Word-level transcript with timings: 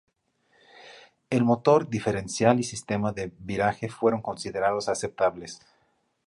El 1.29 1.43
motor, 1.43 1.87
diferencial 1.87 2.59
y 2.59 2.63
sistema 2.63 3.11
de 3.11 3.31
viraje 3.37 3.87
fueron 3.87 4.23
considerados 4.23 4.89
aceptables. 4.89 5.59